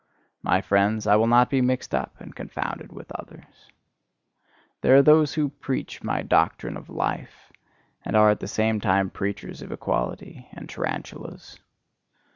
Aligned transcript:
My 0.41 0.61
friends, 0.61 1.05
I 1.05 1.15
will 1.15 1.27
not 1.27 1.47
be 1.51 1.61
mixed 1.61 1.93
up 1.93 2.19
and 2.19 2.35
confounded 2.35 2.91
with 2.91 3.11
others. 3.11 3.69
There 4.81 4.95
are 4.95 5.03
those 5.03 5.35
who 5.35 5.49
preach 5.49 6.01
my 6.01 6.23
doctrine 6.23 6.75
of 6.75 6.89
life, 6.89 7.51
and 8.03 8.15
are 8.15 8.31
at 8.31 8.39
the 8.39 8.47
same 8.47 8.79
time 8.81 9.11
preachers 9.11 9.61
of 9.61 9.71
equality, 9.71 10.47
and 10.53 10.67
tarantulas. 10.67 11.59